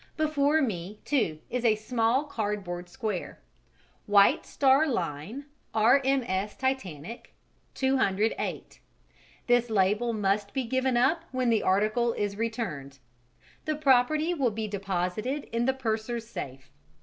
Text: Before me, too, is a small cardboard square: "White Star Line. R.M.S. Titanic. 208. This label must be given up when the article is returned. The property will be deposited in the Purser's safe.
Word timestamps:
Before 0.17 0.63
me, 0.63 0.99
too, 1.05 1.41
is 1.51 1.63
a 1.63 1.75
small 1.75 2.23
cardboard 2.23 2.89
square: 2.89 3.39
"White 4.07 4.47
Star 4.47 4.87
Line. 4.87 5.45
R.M.S. 5.75 6.57
Titanic. 6.57 7.35
208. 7.75 8.79
This 9.45 9.69
label 9.69 10.11
must 10.11 10.55
be 10.55 10.63
given 10.63 10.97
up 10.97 11.25
when 11.31 11.51
the 11.51 11.61
article 11.61 12.13
is 12.13 12.35
returned. 12.35 12.97
The 13.65 13.75
property 13.75 14.33
will 14.33 14.49
be 14.49 14.67
deposited 14.67 15.43
in 15.51 15.65
the 15.65 15.73
Purser's 15.75 16.25
safe. 16.25 16.71